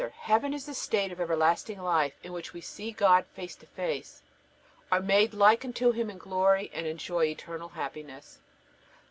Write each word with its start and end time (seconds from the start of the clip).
Heaven 0.15 0.51
is 0.51 0.65
the 0.65 0.73
state 0.73 1.11
of 1.11 1.21
everlasting 1.21 1.79
life 1.79 2.17
in 2.23 2.33
which 2.33 2.53
we 2.53 2.61
see 2.61 2.91
God 2.91 3.27
face 3.35 3.55
to 3.57 3.67
face, 3.67 4.23
are 4.91 4.99
made 4.99 5.31
like 5.35 5.63
unto 5.63 5.91
Him 5.91 6.09
in 6.09 6.17
glory, 6.17 6.71
and 6.73 6.87
enjoy 6.87 7.25
eternal 7.25 7.69
happiness. 7.69 8.39